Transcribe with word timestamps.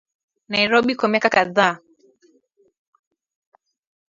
Nairobi 0.49 0.95
kwa 0.95 1.09
miaka 1.09 1.29
kadhaa 1.35 1.75